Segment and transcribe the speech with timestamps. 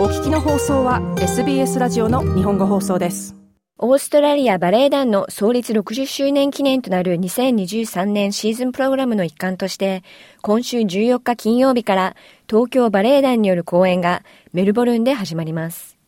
[0.00, 3.36] お聞きの放送は SBS ラジオの日本語放送です
[3.76, 10.02] オーストラリアバレエ団の創立60周年記念となる2023年シーズンプログラムの一環として、
[10.40, 12.16] 今週14日金曜日から
[12.48, 14.22] 東京バレエ団による公演が
[14.54, 15.98] メルボルンで始まります。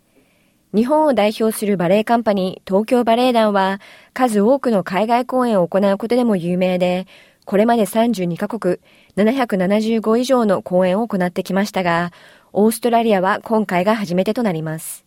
[0.74, 3.79] 日本を代表するバレエカンパニー東京バレエ団は
[4.15, 7.06] 数多くの海外公演を行うことでも有名で、
[7.45, 8.79] これまで32カ国
[9.16, 12.11] 775以上の公演を行ってきましたが、
[12.52, 15.05] オーストラリアは今回が初めてとなります。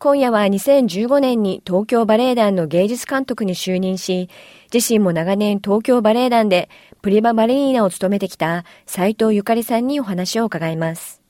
[0.00, 4.28] 今夜は2015年に東京バレエ団の芸術監督に就任し、
[4.72, 6.68] 自身も長年東京バレエ団で
[7.02, 11.20] プリババレリーナを務めてきた斉藤ゆかりさんにお話を伺います。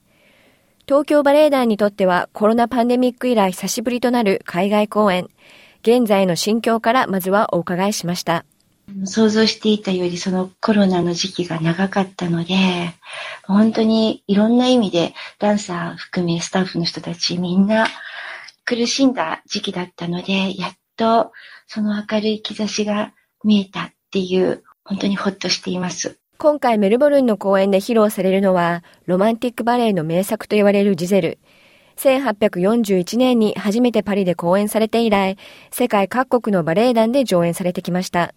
[0.86, 5.28] 東京バレエ団にとってはコロナパンデミック以来久しぶりとなる海外公演、
[5.80, 8.44] 現在の心境からまずはお伺いしました。
[9.04, 12.54] 想像していたよりそのコロナの時期が長かったので、
[13.46, 17.86] 本当にいろんな意味でダンサー含めスタッフの人たちみんな
[18.64, 21.32] 苦しんだ時期だったので、やっと
[21.66, 23.12] その明るい兆しが
[23.44, 26.18] 見えたっていう、本当にほっとしています。
[26.38, 31.38] 今回メルボルンの公演で披露されるのは、ロマンティックバレエの名作と言われるジゼル。
[31.96, 35.36] 1841年に初めてパリで公演されて以来、
[35.70, 38.34] 世界各国のバレエ団で上演されてきました。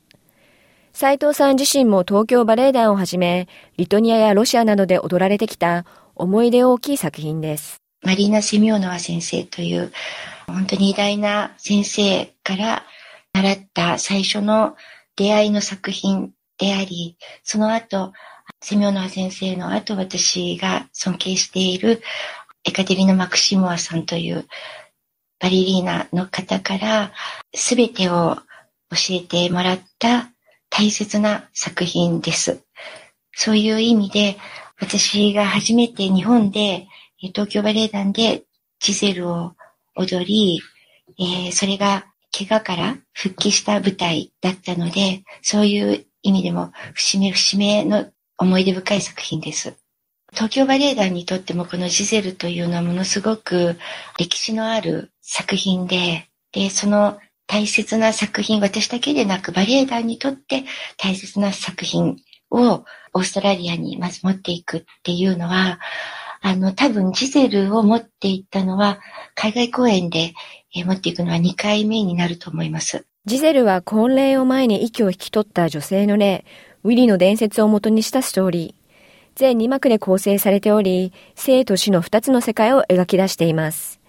[0.94, 3.48] 斉藤さん自身も東京バレエ団をはじめ、
[3.78, 7.82] リトニアやロシアなどで踊られてきた思い出大きい作品です。
[8.04, 9.92] マリーナ・セミオノワ先生という、
[10.48, 12.84] 本当に偉大な先生から
[13.34, 14.76] 習った最初の
[15.16, 18.12] 出会いの作品であり、その後、
[18.62, 22.02] セミオノワ先生の後、私が尊敬している
[22.66, 24.46] エカテリナ・マクシモワさんという
[25.40, 27.14] バリリーナの方から
[27.54, 28.36] 全てを
[28.90, 30.31] 教えてもらった
[30.72, 32.64] 大切な作品です。
[33.34, 34.38] そういう意味で、
[34.80, 36.88] 私が初めて日本で
[37.20, 38.44] 東京バレエ団で
[38.80, 39.54] ジゼルを
[39.96, 40.60] 踊り、
[41.20, 48.08] えー、それが怪我から復帰した舞台だったので、そういう意味でも節目節目の
[48.38, 49.76] 思い出深い作品です。
[50.32, 53.78] 東京バレエ団にとってもこのジゼルというのはものすごく
[54.18, 57.20] 歴史のある作品で、で、その
[57.52, 60.64] 大切な作品、私だけでなくバレエ団にとって
[60.98, 62.16] 大切な作品
[62.50, 65.78] をオーストラリアにまず持っていくっていうのは、
[66.40, 69.02] あの、多分ジゼルを持っていったのは、
[69.36, 70.34] 海外公演で、
[70.74, 73.06] 持っていくのは2回目になると思います。
[73.26, 76.46] ジゼルは婚礼を前に息を引き取った女性の霊、
[76.86, 78.82] ウィリの伝説を元にしたストーリー。
[79.36, 84.01] 全2幕で構成されており、生と死の2つの世界を描き出しています。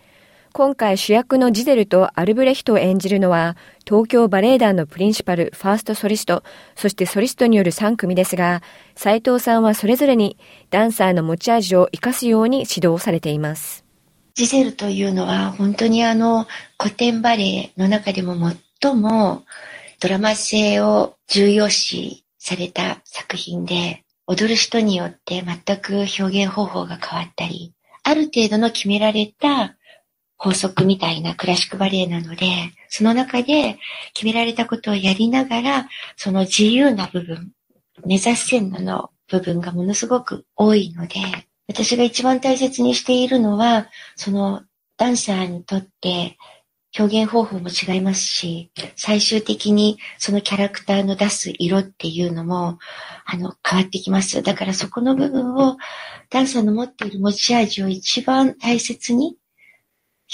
[0.54, 6.42] 今回主役のジゼルとアルブレヒトを演じるのは、東京バレエ団のプリンシパル、ファーストソリスト、
[6.76, 8.60] そしてソリストによる3組ですが、
[8.94, 10.36] 斉藤さんはそれぞれに
[10.68, 13.86] ダンサーの持ち味を活かすように指導されています。
[14.34, 16.46] ジゼルというのは本当にあの
[16.78, 18.36] 古典バレエの中でも
[18.80, 19.44] 最も
[20.00, 29.76] ドラマ性を重要視された作品で、踊る人によって全く表現方法が変わったり、ある程度の決められた
[30.42, 32.46] 法則みたいなクラシックバレエなので、
[32.88, 33.78] その中で
[34.12, 37.52] 決められたことをやりながら、その自由な部分、
[38.04, 41.14] 目指す線の部分がものすごく多いので、
[41.68, 43.86] 私が一番大切にしているのは、
[44.16, 44.62] その
[44.96, 46.36] ダンサーにとって
[46.98, 52.80] 表現方法も違いますし、最終的にそのキャラクターの出す色っていうのも、
[53.26, 54.42] あの、変わってきます。
[54.42, 55.76] だからそこの部分を、
[56.30, 59.36] ダンサーの持っている持ち味を一番大切に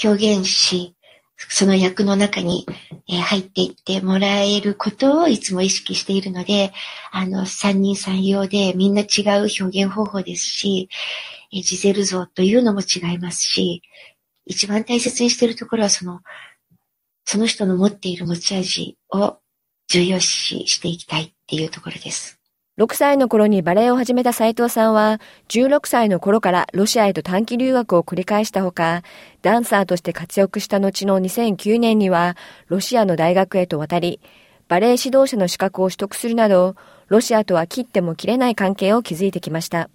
[0.03, 0.95] 表現し、
[1.37, 2.65] その役の中に
[3.07, 6.73] 入っていってもらえることをいつも意識しているので、
[7.11, 10.89] あの、三人三様でみんな違う表現方法ですし、
[11.51, 13.81] ジゼル像というのも違いますし、
[14.45, 16.21] 一番大切にしているところはその、
[17.25, 19.37] その人の持っている持ち味を
[19.87, 22.38] 重要視していきたいっていうところです。
[22.79, 25.19] 6歳の頃にバレエを始めた斉藤さんは、
[25.49, 29.03] 16歳の頃からロシアへと短期留学を繰り返したほか、
[29.41, 32.37] ダンサーとして活躍した後の2009年には、
[32.69, 34.21] ロシアの大学へと渡り、
[34.69, 36.77] バレエ指導者の資格を取得するなど、
[37.09, 39.89] ロシアとは切っても切れない関係を築いてきました。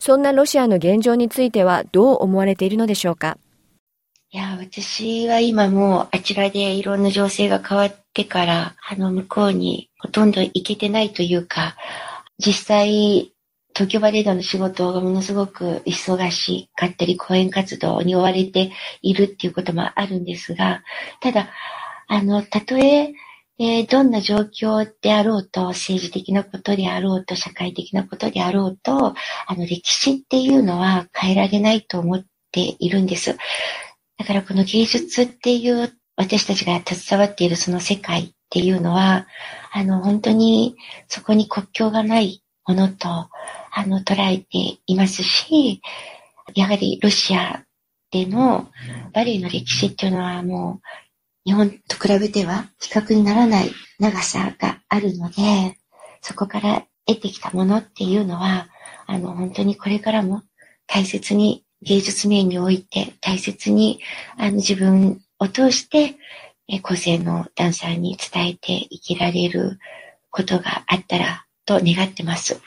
[0.00, 3.38] そんなロシアの現状についてはどう思われているのでしょうか？
[4.32, 11.76] いや、私は今もうあちらでいろんな情勢が変わってから、あの向こうにほとんど行けてないというか、
[12.38, 13.32] 実際、
[13.74, 18.70] 東京バレエ団の仕事がものすごく忙しかったり、講演活動に追われて
[19.02, 20.84] いるっていうこともあるんですが、
[21.20, 21.50] ただ、
[22.06, 23.12] あの、たとえ
[23.58, 29.12] えー、どんな状況であろうと、政治的なことであろうと、社会的なことであろうと、
[29.48, 33.36] あの、歴史っていうのは変えられないと思っているんです。
[34.20, 39.26] だからこの芸術っていう私たちが携わっているその世界っていうのは、
[39.72, 40.76] あの、本当に
[41.08, 43.30] そこに国境がないものと、あ
[43.86, 45.80] の、捉えていますし、
[46.54, 47.64] やはりロシア
[48.10, 48.68] での
[49.14, 50.86] バレエの歴史っていうのはもう
[51.46, 55.78] 日本と比べては比較にならない長さがあるので、
[56.20, 58.68] そこから得てきたものっていうのは、
[59.06, 60.42] あの、本当にこれからも
[60.86, 64.00] 大切に芸術面において大切に
[64.36, 66.16] あの自分を通して
[66.82, 69.78] 個性のダンサーに伝えて生きられる
[70.30, 72.60] ことがあったらと願ってます。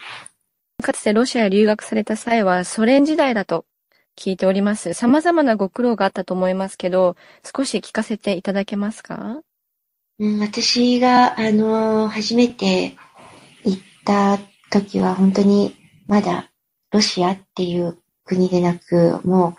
[0.82, 3.66] かつてロシアへ留学された際はソ連時代だと
[4.18, 4.94] 聞いております。
[4.94, 7.16] 様々なご苦労があったと思いますけど、
[7.56, 9.42] 少し聞かせていただけますか？
[10.20, 12.96] うん、私が、あの、初めて
[13.64, 14.38] 行った
[14.70, 15.76] 時は本当に
[16.06, 16.52] まだ
[16.92, 19.56] ロシアっていう国でなく、も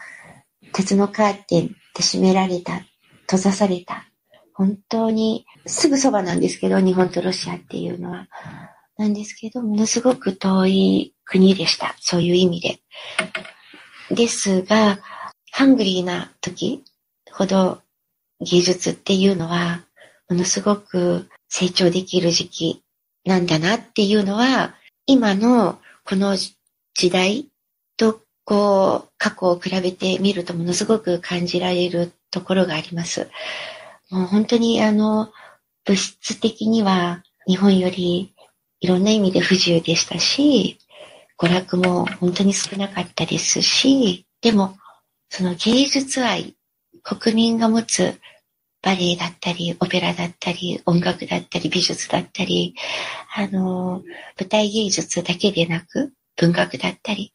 [0.62, 2.80] う鉄のカーテンで閉められた、
[3.22, 4.08] 閉ざされた、
[4.54, 8.28] 本当にすぐそばなんですけど、日本とロシアっていうのは。
[8.96, 11.96] なんですけど、ものすごく遠い国でした。
[12.00, 12.80] そういう意味で。
[14.14, 14.98] ですが、
[15.50, 16.84] ハングリーな時
[17.32, 17.80] ほど
[18.40, 19.84] 技術っていうのは、
[20.28, 22.82] ものすごく成長できる時期
[23.24, 24.74] なんだなっていうのは、
[25.06, 27.48] 今のこの時代
[27.96, 33.30] とこう過去を比べてみるとものすごく感じられるところがあります。
[34.10, 35.32] もう本当にあの
[35.84, 38.34] 物質的には日本より
[38.80, 40.78] いろんな意味で不自由でしたし、
[41.38, 44.76] 娯楽も本当に少なかったですし、でも、
[45.30, 46.54] その芸術愛、
[47.02, 48.20] 国民が持つ
[48.82, 52.74] バレエだったり、オペラだったり、音楽だったり、美術だったり、
[53.34, 54.02] あの、
[54.38, 57.32] 舞台芸術だけでなく、文学だったり、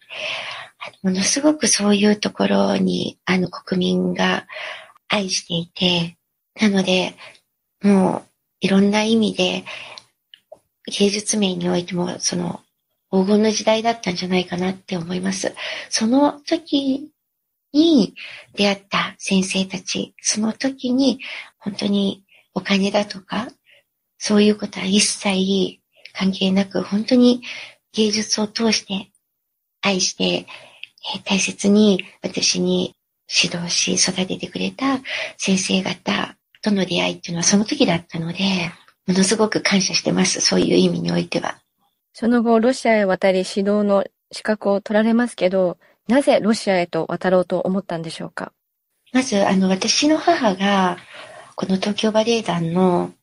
[1.03, 4.47] ものすごくそういうところに、あの、国民が
[5.07, 6.17] 愛していて、
[6.59, 7.15] なので、
[7.81, 8.23] もう、
[8.61, 9.65] いろんな意味で、
[10.85, 12.61] 芸術面においても、その、
[13.11, 15.53] 黄金の時代だったんじゃないかなって思います。
[15.89, 17.11] その時
[17.73, 18.13] に
[18.55, 21.19] 出会った先生たち、その時に
[21.57, 22.23] 本当に
[22.53, 23.47] お金だとか、
[24.17, 25.79] そういうことは一切
[26.13, 27.41] 関係なく、本当に
[27.93, 29.11] 芸術を通して
[29.81, 30.45] 愛して、
[31.25, 32.95] 大切に私に
[33.29, 34.99] 指導し育ててくれた
[35.37, 38.71] 先生方との出会いっていうのはその時だったので、
[39.07, 40.41] ものすごく感謝してます。
[40.41, 41.59] そういう意味においては。
[42.13, 48.51] その後、ロシアへ渡り指導の資格を取られますけど、なぜロシアへと渡ろうと思ったんでしょうか？
[49.13, 50.97] まず、あの、私の母が、
[51.55, 53.13] この東京バレエ団の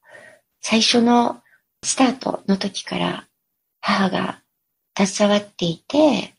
[0.60, 1.42] 最初の
[1.82, 3.26] スタートの時から
[3.80, 4.40] 母が
[4.96, 6.35] 携わっていて、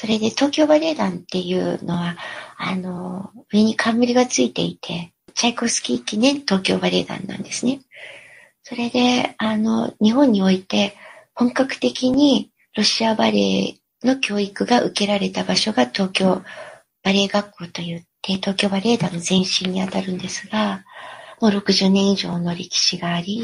[0.00, 2.16] それで東京バレエ団っていうのは、
[2.56, 7.82] あの、上に冠がついていて、チャイコフスキー記念東京バレエ団なんですね。
[8.62, 10.96] それで、あの、日本において
[11.34, 16.42] 本格的にロシアバレエの教育が受けられた場所が東京
[17.02, 20.82] バレエ学校といって、東京バレエ団の前身にあたるんですが、
[21.42, 23.42] もう60年以上の歴史があり、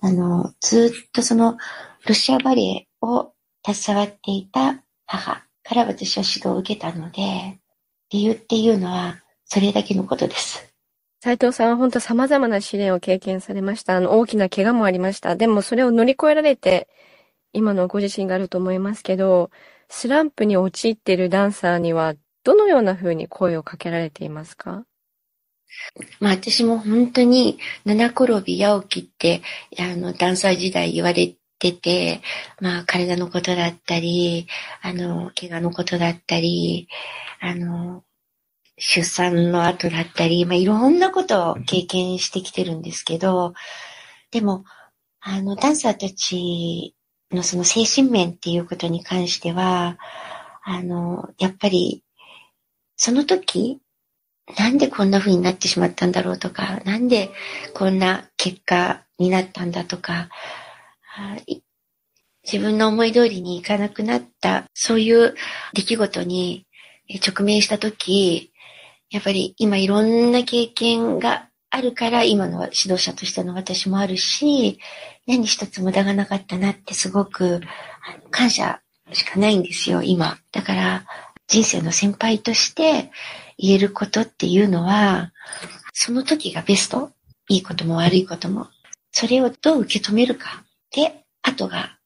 [0.00, 1.56] あの、ずっとその
[2.04, 3.30] ロシアバレエを
[3.64, 7.58] 携わっていた母から私は指導を受けたので、
[8.10, 10.64] 理由っていうのはそれだけのことです。
[11.20, 13.96] 斉藤さんは本当様々な試練を経験されました。
[13.96, 15.36] あの、大きな怪我もありました。
[15.36, 16.88] でもそれを乗り越えられて、
[17.52, 19.50] 今のご自身があると思いますけど、
[19.90, 22.14] スランプに陥っているダンサーには、
[22.44, 24.84] どのような風に声をかけられていますか？
[26.20, 29.42] まあ私も本当に七転び八起きって、
[29.78, 32.22] あの、ダンサー時代言われてて、
[32.60, 34.46] まあ体のことだったり、
[34.82, 36.88] あの、怪我のことだったり、
[37.40, 38.04] あの、
[38.78, 43.54] 出産の後だったり、まあ、いろんなことを経験してきてるんですけど、
[44.30, 44.64] でも、
[45.20, 46.94] あの、ダンサーたち
[47.32, 49.98] のその精神面っていうことに関しては、
[50.62, 52.04] あの、やっぱり、
[52.96, 53.80] その時、
[54.56, 57.30] なんでこんな風になってしまったんだろうとか、なんで
[57.74, 60.28] こんな結果になったんだとか、
[61.18, 61.62] はい
[62.44, 65.34] 自分の思い通りにいかなくなった、そういう
[65.74, 66.64] 出来事に
[67.26, 68.52] 直面した時、
[69.10, 74.78] やっぱり今いろんな経験があるから今の指導者としての私もあるし、
[75.26, 77.60] 何一つ無駄がなかったなってすごく
[78.30, 78.80] 感謝
[79.12, 80.38] しかないんですよ、今。
[80.52, 81.04] だから
[81.48, 83.10] 人生の先輩として
[83.58, 85.32] 言えることっていうのは、
[85.92, 87.10] その時がベスト。
[87.50, 88.68] いいことも悪いことも。
[89.10, 91.98] それをどう受け止めるかで、後が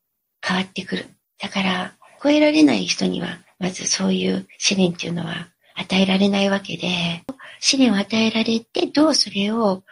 [0.44, 1.06] 変わってくる。
[1.40, 7.22] だから、超えられない人には、まずそういう試練っていうのは与えられないわけで、
[7.60, 9.82] 試練を与えられて、どうそれを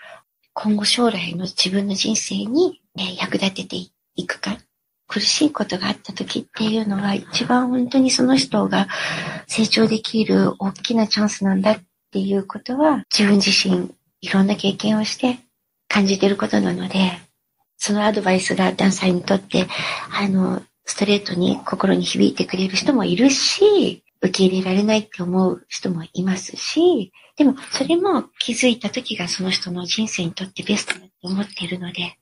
[0.53, 3.77] 今後将来の自分の人生に、ね、役立てて
[4.17, 4.59] いくか。
[5.07, 8.87] 苦しいことがあった時っていうのは一番本当にその人が
[9.49, 11.79] 成長できる大きなチャンスなんだっ
[12.13, 15.41] ていうことは自分自身いろんな経験をして
[15.89, 17.19] 感じてることなので、
[17.81, 19.67] そのアドバイスがダンサーにとって、
[20.13, 32.17] あの、ストレートに心に響いてくれる人もいるし、受け入れられないって思う人もいますし、でもそれも気づいた時がその人の人生にとってベストだと思っているので。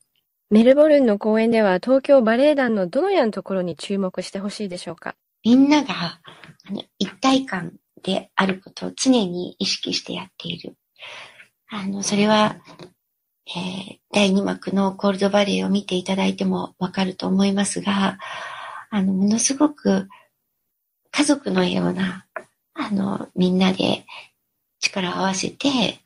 [0.49, 5.15] メルボルンの公演では東京バレエ団のどのようなところに注目してほしいでしょうか？
[5.43, 10.75] みんながあの一体感であることを常に意識してやっている。
[11.69, 12.55] あの、それは
[13.55, 18.19] えー、第2幕のコールドバレーを見ていただいてもわかると思いますが、
[18.89, 20.07] あの、ものすごく
[21.11, 22.25] 家族のような、
[22.73, 24.05] あの、みんなで
[24.79, 25.99] 力を合わせて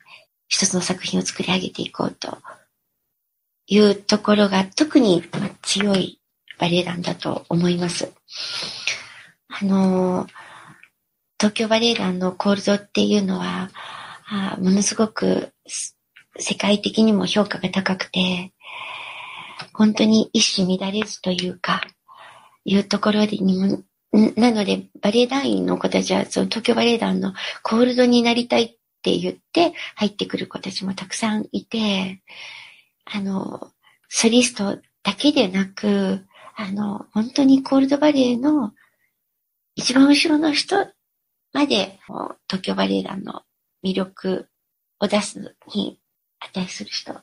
[0.48, 2.38] 一つの作品を作り上げていこうと
[3.66, 5.22] いうところが特に
[5.62, 6.20] 強い
[6.58, 8.12] バレエ団だと思います。
[9.48, 10.26] あの、
[11.38, 13.70] 東京バレエ団のコールドっていうのは、
[14.26, 15.52] あものすごく
[16.38, 18.52] 世界的にも評価が高くて、
[19.72, 21.82] 本当に一種乱れずというか、
[22.64, 23.82] いうところでにも、
[24.36, 28.68] なので、バレエ団員の子たちは、その東京バレエ団のコールドになりたいっ
[29.02, 32.22] て言って入ってくる子たちもたくさんいて、
[33.04, 33.70] あの、
[34.08, 36.24] ソリストだけでなく、
[36.56, 38.72] あの、本当にコールドバレエの
[39.74, 40.76] 一番後ろの人
[41.52, 41.98] まで、
[42.48, 43.42] 東京バレエ団の
[43.84, 44.48] 魅力
[45.00, 45.98] を出すに
[46.40, 47.14] 値する人。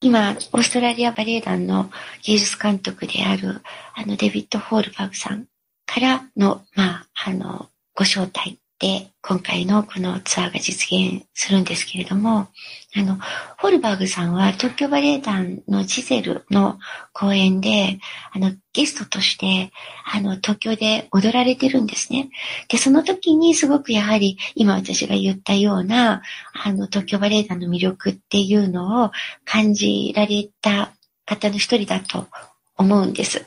[0.00, 1.90] 今、オーストラリアバレエ団の
[2.22, 3.62] 芸術監督である、
[3.94, 5.46] あの、デビッド・ホールバグさん
[5.86, 12.48] からの、まあ、あの、ご招待で、今回のこのツアーが実現するんですけれども、
[12.94, 13.18] あの、
[13.56, 16.78] ホルバーグさんは東京バレエ団のジゼルの
[17.14, 17.98] 公演で、
[18.32, 19.72] あの、ゲストとして、
[20.12, 22.28] あの、東京で踊られてるんですね。
[22.68, 29.10] で、その時にすごくやはり、今私が言ったような、あの、東京バレエ団の魅力っていうのを
[29.46, 30.92] 感じられた
[31.24, 32.28] 方の一人だと
[32.76, 33.46] 思うんです。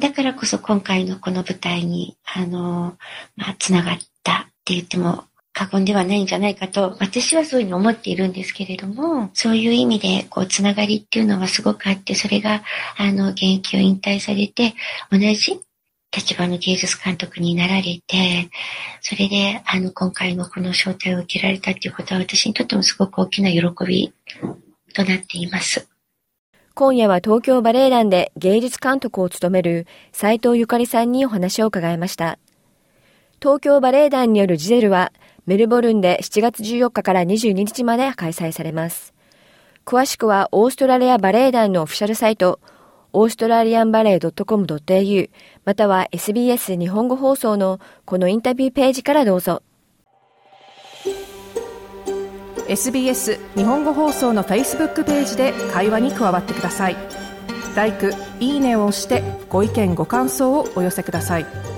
[0.00, 2.96] だからこそ今回のこの舞台に、あの、
[3.36, 4.17] まあ、つながった
[4.68, 12.62] って言っても過言ではないんじゃないかと、私はそういうふうに思っているんですけれども、そういう意味で、こう、つながりっていうのはすごくあって、それが、
[12.96, 14.74] あの、現役を引退されて、
[15.10, 15.60] 同じ
[16.16, 18.48] 立場の芸術監督になられて、
[19.00, 24.12] それで、あの、今回のこの招待を受けられたっていうことは、私にとってもすごく大きな喜び
[24.94, 25.88] となっています。
[26.74, 32.38] 今夜は東京バレエ団で芸術監督を務める斉藤ゆかりさんにお話を伺いました。
[33.40, 35.12] 東京バレエ団によるジゼルは
[35.46, 39.14] メルボルンで7月14日から22日まで開催されます。
[39.86, 42.60] 詳しくはオーストラリアバレエ団のオフィシャルサイト、
[43.12, 45.30] オーストラリアンバレエ .com.au
[45.64, 49.62] または SBS 日本語放送のこのインタビューページからどうぞ。
[52.68, 56.96] SBS 日本語放送の Facebook ページで会話に加わってください。
[57.76, 57.92] l i
[58.40, 61.77] いいねを押してご意見ご感想をお寄せください。